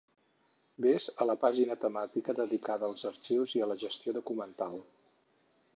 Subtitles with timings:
[0.85, 4.85] Ves a la pàgina temàtica dedicada als arxius i la gestió documental.